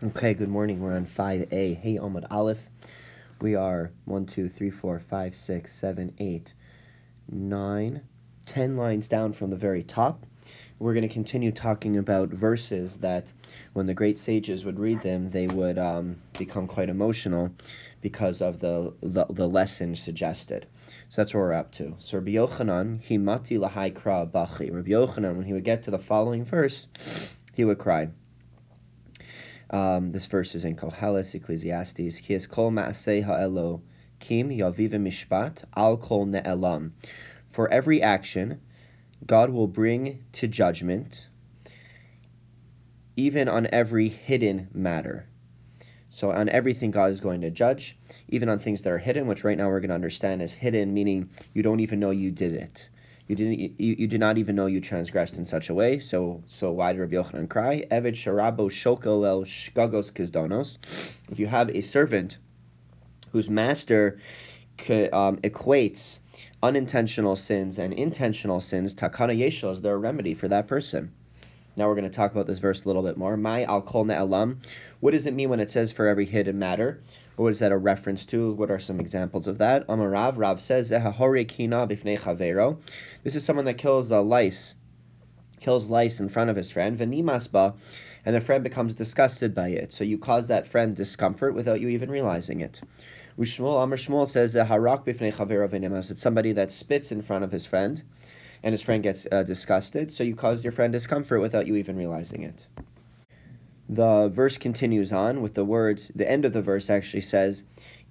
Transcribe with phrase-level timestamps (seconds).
[0.00, 0.78] Okay, good morning.
[0.78, 1.76] We're on 5a.
[1.76, 2.70] Hey, Amud Aleph.
[3.40, 6.54] We are 1, 2, 3, 4, 5, 6, 7, 8,
[7.32, 8.02] 9,
[8.46, 10.24] 10 lines down from the very top.
[10.78, 13.32] We're going to continue talking about verses that,
[13.72, 17.50] when the great sages would read them, they would um, become quite emotional
[18.00, 20.66] because of the, the, the lesson suggested.
[21.08, 21.96] So that's where we're up to.
[21.98, 24.70] So Rabbi Yochanan, himati lahai kra bachi.
[24.70, 26.86] Rabbi Yochanan, when he would get to the following verse,
[27.52, 28.10] he would cry.
[29.70, 32.20] Um, this verse is in Koheles, Ecclesiastes.
[32.20, 33.82] Ki es kol ma'aseh ha'elo
[34.18, 36.92] kim yaviv mishpat al kol ne'elam.
[37.50, 38.60] For every action,
[39.26, 41.28] God will bring to judgment,
[43.16, 45.26] even on every hidden matter.
[46.10, 47.96] So on everything God is going to judge,
[48.28, 50.94] even on things that are hidden, which right now we're going to understand as hidden,
[50.94, 52.88] meaning you don't even know you did it.
[53.28, 53.58] You didn't.
[53.78, 55.98] You, you did not even know you transgressed in such a way.
[55.98, 57.84] So so why did Rabbi Yochanan cry?
[57.90, 60.78] Eved sharabo shokel el shkagos kizdonos.
[61.30, 62.38] If you have a servant
[63.32, 64.18] whose master
[64.88, 66.20] um, equates
[66.62, 71.12] unintentional sins and intentional sins, takana yeshel is there a remedy for that person.
[71.78, 73.36] Now we're going to talk about this verse a little bit more.
[73.36, 74.56] My al kol ne'elam.
[74.98, 76.98] What does it mean when it says for every hidden matter?
[77.36, 78.52] What is that a reference to?
[78.54, 79.86] What are some examples of that?
[79.86, 80.98] Amarav, Rav says, eh,
[83.22, 84.74] This is someone that kills a lice,
[85.60, 87.76] kills lice in front of his friend, v'nimasba,
[88.24, 89.92] and the friend becomes disgusted by it.
[89.92, 92.80] So you cause that friend discomfort without you even realizing it.
[93.38, 97.52] Ushmuel, Amar Shmuel says, eh, Harak b'fnei chavero It's somebody that spits in front of
[97.52, 98.02] his friend,
[98.62, 100.10] and his friend gets uh, disgusted.
[100.10, 102.66] So you caused your friend discomfort without you even realizing it
[103.88, 107.64] the verse continues on with the words, the end of the verse actually says,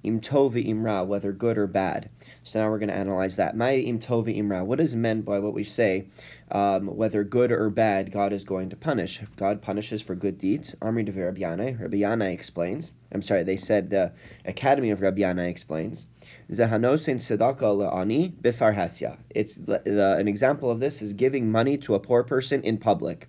[0.04, 2.10] im tovi imra, whether good or bad.
[2.44, 3.58] So now we're going to analyze that.
[3.58, 6.08] My im tovi imra, what is meant by what we say,
[6.52, 9.22] um, whether good or bad, God is going to punish.
[9.22, 10.76] If God punishes for good deeds.
[10.82, 12.94] Amri de Rabbi Yanai, explains.
[13.12, 14.14] I'm sorry, they said the
[14.46, 16.08] Academy of Rabbi Yanai explains.
[16.52, 19.18] Zehanosin tzedaka la'ani bifarhasya.
[19.30, 23.28] It's the, an example of this is giving money to a poor person in public.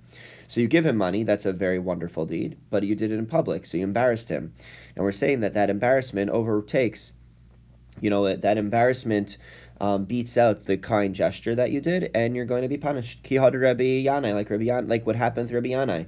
[0.48, 3.26] So you give him money, that's a very wonderful deed, but you did it in
[3.26, 4.54] public, so you embarrassed him.
[4.96, 7.12] And we're saying that that embarrassment overtakes,
[8.00, 9.36] you know, that embarrassment
[9.78, 13.22] um, beats out the kind gesture that you did, and you're going to be punished.
[13.22, 16.06] Kihad Rabbi Yanai, like Rabbi Yan, like what happened with Rabbi Yanai.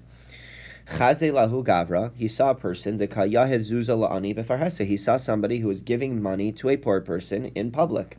[0.89, 4.87] Chaze lahu gavra, he saw a person, the kayahev zuza la'ani befarhese.
[4.87, 8.17] He saw somebody who was giving money to a poor person in public.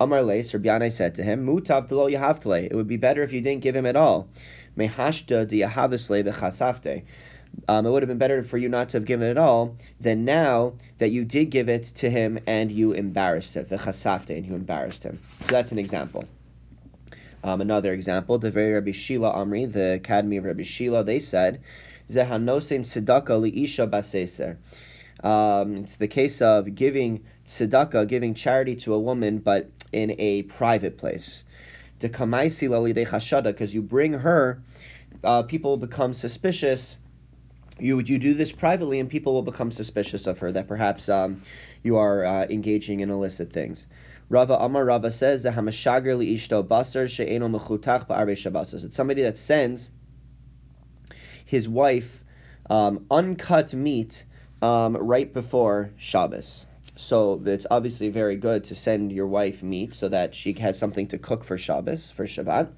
[0.00, 2.64] Amar Leis, Rabbi Yanai said to him, Mutav lo yahavtele.
[2.64, 4.28] It would be better if you didn't give him at all.
[4.78, 7.02] Mehashta diyahavisle v'chasafte.
[7.66, 10.24] Um, it would have been better for you not to have given it all than
[10.24, 14.54] now that you did give it to him and you embarrassed him, v'chasafte, and you
[14.54, 15.18] embarrassed him.
[15.42, 16.26] So that's an example.
[17.42, 21.60] Um, another example, the very Rabbi Shila Amri, the Academy of Rabbi Shila, they said,
[22.08, 24.56] Zehanosin tzedakah liisha baseser.
[25.24, 30.42] Um, it's the case of giving tzedakah, giving charity to a woman, but in a
[30.42, 31.44] private place
[31.98, 34.62] because you bring her,
[35.24, 36.98] uh, people become suspicious.
[37.80, 41.40] You you do this privately, and people will become suspicious of her that perhaps um,
[41.82, 43.86] you are uh, engaging in illicit things.
[44.28, 48.84] Rava Amar Rava says that hamashager ishto basar she'eno mechutach ba'arbe shabbasos.
[48.84, 49.90] It's somebody that sends
[51.44, 52.22] his wife
[52.68, 54.24] um, uncut meat
[54.60, 56.66] um, right before Shabbos.
[57.00, 61.06] So it's obviously very good to send your wife meat so that she has something
[61.08, 62.72] to cook for Shabbos, for Shabbat.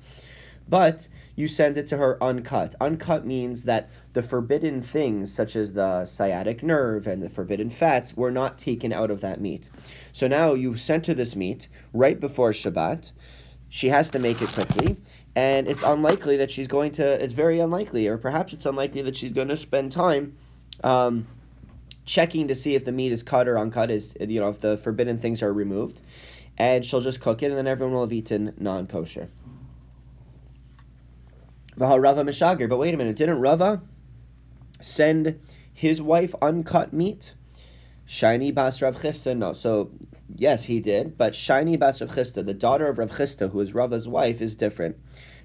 [0.69, 2.75] But you send it to her uncut.
[2.83, 8.15] Uncut means that the forbidden things, such as the sciatic nerve and the forbidden fats,
[8.15, 9.71] were not taken out of that meat.
[10.13, 13.11] So now you sent her this meat right before Shabbat.
[13.71, 14.99] She has to make it quickly,
[15.35, 17.25] and it's unlikely that she's going to.
[17.25, 20.37] It's very unlikely, or perhaps it's unlikely that she's going to spend time.
[20.85, 21.27] Um,
[22.11, 24.77] checking to see if the meat is cut or uncut, is you know if the
[24.79, 26.01] forbidden things are removed,
[26.59, 29.29] and she'll just cook it, and then everyone will have eaten non-kosher.
[31.79, 33.81] Rava Mishager, but wait a minute, didn't Rava
[34.81, 35.39] send
[35.73, 37.33] his wife uncut meat?
[38.07, 39.53] Shiny Bas Rav Chisda, no.
[39.53, 39.93] So
[40.35, 43.73] yes, he did, but Shiny Bas Rav Chisda, the daughter of Rav Chisda, who is
[43.73, 44.97] Rava's wife, is different.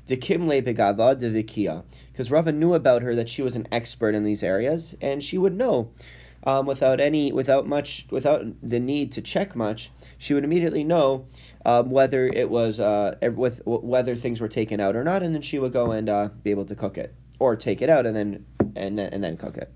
[0.07, 4.15] De Kimle Begava de Vikia, because Rava knew about her that she was an expert
[4.15, 5.91] in these areas, and she would know
[6.45, 11.27] um, without any, without much, without the need to check much, she would immediately know
[11.65, 15.41] um, whether it was uh, with whether things were taken out or not, and then
[15.41, 18.15] she would go and uh, be able to cook it or take it out and
[18.15, 18.45] then
[18.75, 19.71] and then, and then cook it.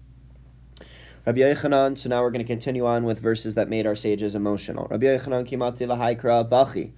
[1.25, 1.97] Rabbi Yochanan.
[1.97, 4.87] So now we're going to continue on with verses that made our sages emotional.
[4.89, 6.93] Rabbi Yochanan kimati lahaikra bachi.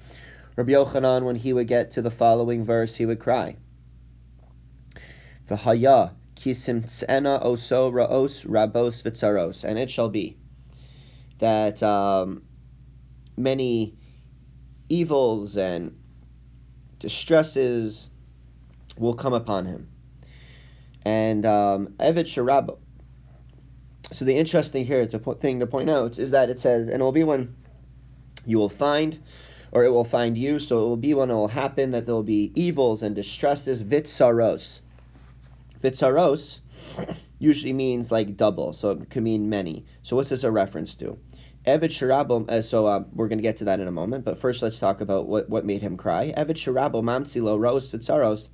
[0.55, 3.55] Rabbi Yochanan, when he would get to the following verse, he would cry.
[5.49, 6.11] V'haya
[6.41, 10.37] kisimtsena oso raos rabos vitzaros, and it shall be
[11.37, 12.41] that um,
[13.37, 13.95] many
[14.89, 15.97] evils and
[16.99, 18.09] distresses
[18.97, 19.87] will come upon him.
[21.03, 22.77] And um, Evid Sharab.
[24.11, 27.03] So the interesting here po- thing to point out is that it says, and it
[27.03, 27.55] will be when
[28.45, 29.19] you will find,
[29.71, 30.59] or it will find you.
[30.59, 33.83] So it will be when it will happen that there will be evils and distresses.
[33.83, 34.81] Vitsaros.
[35.81, 36.59] Vitsaros
[37.39, 39.85] usually means like double, so it could mean many.
[40.03, 41.17] So what's this a reference to?
[41.65, 44.39] Evid Sharabo, uh, so uh, we're going to get to that in a moment, but
[44.39, 46.33] first let's talk about what, what made him cry.
[46.35, 48.49] Evid Sharabo Mamsilo Ros Tsaros,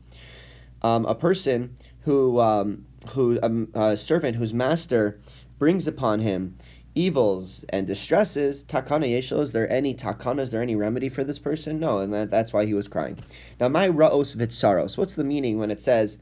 [0.81, 5.19] um, a person who, um, who um, a servant whose master
[5.57, 6.57] brings upon him
[6.95, 11.39] evils and distresses, takana yeshel, is there any takana, is there any remedy for this
[11.39, 11.79] person?
[11.79, 13.18] No, and that, that's why he was crying.
[13.59, 16.18] Now, my ra'os vitsaros, what's the meaning when it says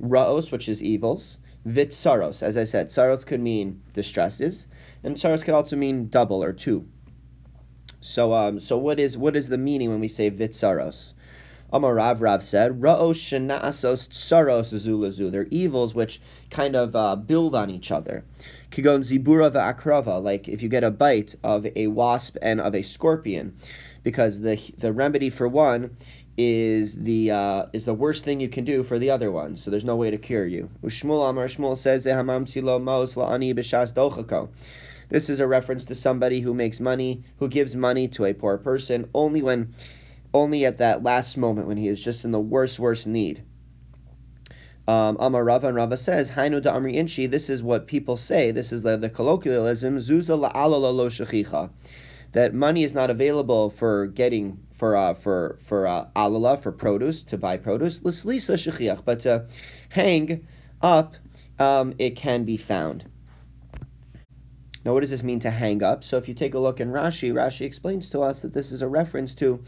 [0.00, 2.42] ra'os, which is evils, vitsaros?
[2.42, 4.66] As I said, saros could mean distresses,
[5.02, 6.86] and saros could also mean double or two.
[8.00, 11.14] So, um, so what is what is the meaning when we say vitsaros?
[11.70, 15.30] Amar Rav Rav said, Ra'os shena'asos tsaros zulazu.
[15.30, 16.18] They're evils which
[16.48, 18.24] kind of uh, build on each other.
[18.70, 22.80] Kigon zibura va'akrava, like if you get a bite of a wasp and of a
[22.80, 23.56] scorpion,
[24.02, 25.96] because the the remedy for one
[26.38, 29.56] is the uh, is the worst thing you can do for the other one.
[29.56, 30.70] So there's no way to cure you.
[30.84, 32.04] Ushmul Amar Shmuel says.
[35.08, 38.58] This is a reference to somebody who makes money, who gives money to a poor
[38.58, 39.74] person only when,
[40.32, 43.42] only at that last moment when he is just in the worst, worst need.
[44.86, 48.52] Um, Amar Rava and Rava says, Hainu da Amri Inchi, this is what people say,
[48.52, 51.70] this is the, the colloquialism, Zuza la'alala lo shachicha,
[52.32, 57.24] that money is not available for getting, for uh, for for uh, alala, for produce,
[57.24, 59.46] to buy produce, but to
[59.88, 60.46] hang
[60.80, 61.16] up,
[61.58, 63.04] um, it can be found.
[64.84, 66.04] Now, what does this mean to hang up?
[66.04, 68.82] So, if you take a look in Rashi, Rashi explains to us that this is
[68.82, 69.62] a reference to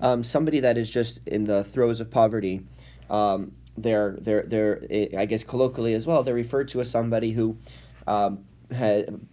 [0.00, 2.66] um, somebody that is just in the throes of poverty.
[3.08, 4.82] Um, they're, they're, they're,
[5.16, 7.58] I guess colloquially as well, they're referred to as somebody who
[8.06, 8.44] um,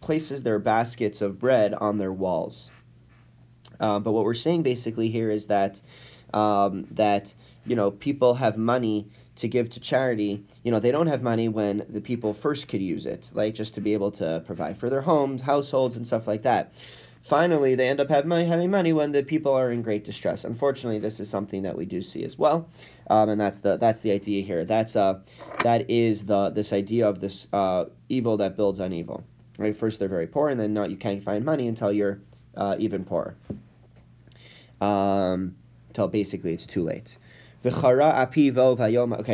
[0.01, 2.69] places their baskets of bread on their walls.
[3.79, 5.81] Uh, but what we're saying basically here is that
[6.33, 7.33] um, that
[7.65, 9.07] you know people have money
[9.37, 12.81] to give to charity, you know, they don't have money when the people first could
[12.81, 16.27] use it, like just to be able to provide for their homes, households, and stuff
[16.27, 16.73] like that.
[17.27, 20.45] Finally, they end up having money, having money when the people are in great distress.
[20.45, 22.69] Unfortunately, this is something that we do see as well,
[23.09, 24.63] um, and that's the that's the idea here.
[24.63, 25.19] That's uh
[25.63, 29.25] that is the this idea of this uh, evil that builds on evil.
[29.57, 29.75] Right?
[29.75, 32.19] First, they're very poor, and then not you can't find money until you're
[32.55, 33.35] uh, even poorer.
[34.79, 35.55] Um,
[35.89, 37.17] until basically it's too late.
[37.65, 37.71] Okay,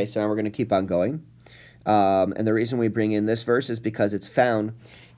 [0.05, 1.25] so now we're going to keep on going.
[1.85, 4.73] Um, and the reason we bring in this verse is because it's found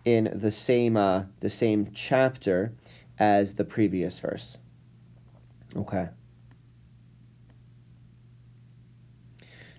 [0.05, 2.73] in the same uh, the same chapter
[3.19, 4.57] as the previous verse.
[5.75, 6.07] Okay.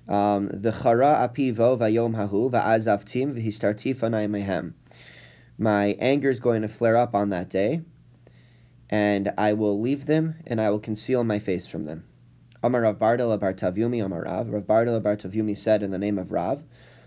[0.09, 4.75] Um, the chara apivo vayom hahu va'azavtim v'histarti mehem.
[5.59, 7.81] My anger is going to flare up on that day,
[8.91, 12.05] and I will leave them, and I will conceal my face from them.
[12.63, 14.49] Amar Rav Bardal Bartavyumi Amar Rav.
[14.49, 16.63] Rav Bartavyumi said in the name of Rav,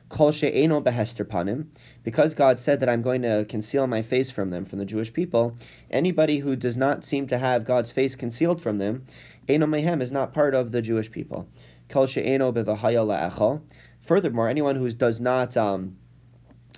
[0.10, 1.68] Kol she'eno behester panim,
[2.04, 5.14] because God said that I'm going to conceal my face from them, from the Jewish
[5.14, 5.56] people,
[5.92, 9.06] anybody who does not seem to have God's face concealed from them,
[9.48, 11.48] eno mehem is not part of the Jewish people.
[11.90, 13.62] Kol she'eno bevahaya la'echol.
[14.02, 15.98] Furthermore, anyone who does not, um,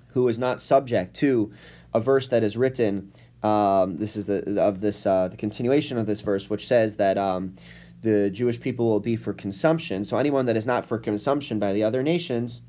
[0.09, 1.53] who is not subject to
[1.93, 3.13] a verse that is written,
[3.43, 7.17] um, this is the of this uh, the continuation of this verse, which says that
[7.17, 7.55] um,
[8.03, 10.03] the Jewish people will be for consumption.
[10.03, 12.61] So anyone that is not for consumption by the other nations,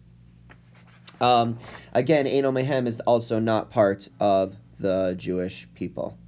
[1.23, 1.59] um,
[1.93, 6.19] again, Eno Mehem is also not part of the Jewish people.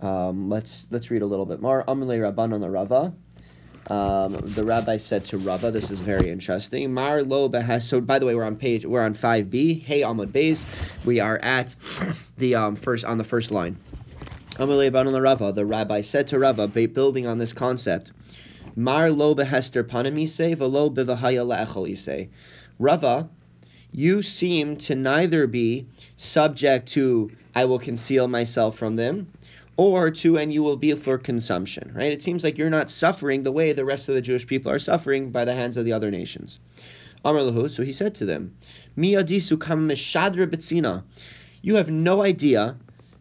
[0.00, 1.84] Um, let's let's read a little bit more.
[1.84, 3.12] Amalei Rabban on the Rava.
[3.90, 6.94] Um, the rabbi said to Rava, this is very interesting.
[6.94, 7.82] Mar lo behas.
[7.82, 9.82] So by the way, we're on page, we're on 5b.
[9.82, 10.64] Hey Amud Beis.
[11.04, 11.74] We are at
[12.38, 13.76] the um, first on the first line.
[14.52, 18.12] Amalei Rabban on Rava, the rabbi said to Rava, building on this concept,
[18.76, 22.28] Mar lo behester panamise velo bevahaya le'echol
[22.82, 23.28] Rava,
[23.92, 25.86] you seem to neither be
[26.16, 29.28] subject to I will conceal myself from them,
[29.76, 31.92] or to and you will be for consumption.
[31.94, 32.12] Right?
[32.12, 34.78] It seems like you're not suffering the way the rest of the Jewish people are
[34.78, 36.58] suffering by the hands of the other nations.
[37.24, 38.56] Lahu, so he said to them,
[38.96, 39.88] Mi adisu kam.
[41.62, 42.76] You have no idea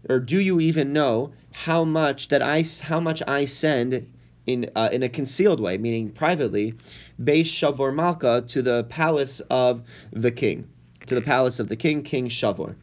[0.09, 4.07] or do you even know how much that I how much I send
[4.51, 6.75] in uh, in a concealed way, meaning privately,
[7.21, 10.67] Beis Shavor Malka to the palace of the king,
[11.07, 12.75] to the palace of the king, King Shavor.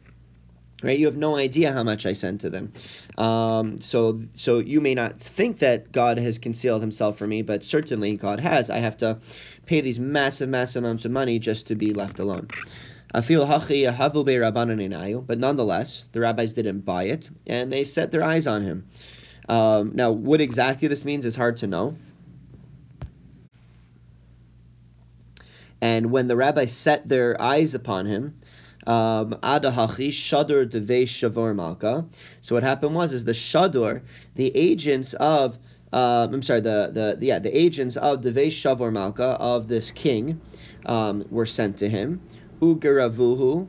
[0.81, 2.71] Right, you have no idea how much I sent to them.
[3.17, 7.65] Um, so, so you may not think that God has concealed Himself from me, but
[7.65, 8.69] certainly God has.
[8.69, 9.19] I have to
[9.65, 12.47] pay these massive, massive amounts of money just to be left alone.
[13.11, 13.27] But
[15.39, 18.87] nonetheless, the rabbis didn't buy it, and they set their eyes on him.
[19.49, 21.97] Um, now, what exactly this means is hard to know.
[25.81, 28.35] And when the rabbis set their eyes upon him,
[28.85, 32.05] um, Adahachi Shadur Deve Shavor Malka.
[32.41, 34.01] So what happened was is the Shadur,
[34.35, 35.57] the agents of
[35.91, 40.41] uh, I'm sorry, the, the yeah the agents of Deve Shavor Malka of this king
[40.85, 42.21] um, were sent to him,
[42.61, 43.67] Ugaravuhu,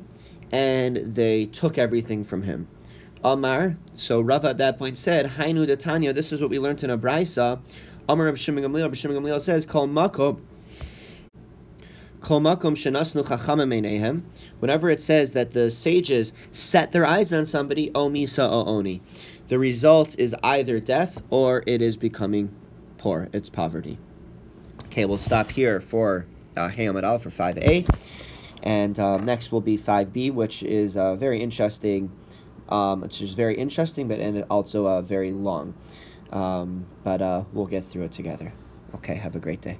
[0.52, 2.68] and they took everything from him.
[3.22, 6.12] Amar, so Rava at that point said, Hainu Tanya.
[6.12, 7.60] this is what we learned in a Brisa.
[8.08, 10.40] Amar of Shimon Gamliel, Shimon Gamliel says, Kol Makom,
[12.20, 14.22] Kol Makom Shenasnu Chachamim
[14.58, 19.02] Whenever it says that the sages set their eyes on somebody, o Oni,
[19.48, 22.54] the result is either death or it is becoming
[22.98, 23.28] poor.
[23.32, 23.98] It's poverty.
[24.86, 27.86] Okay, we'll stop here for uh, Hayom for 5a.
[28.62, 32.12] And uh, next will be 5b, which is uh, very interesting
[32.70, 35.74] um, which is very interesting, but and also uh, very long.
[36.32, 38.52] Um, but uh, we'll get through it together.
[38.94, 39.78] Okay, have a great day.